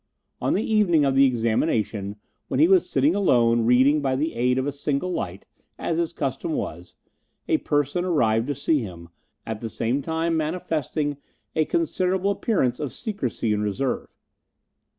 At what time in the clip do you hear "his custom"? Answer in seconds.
5.99-6.53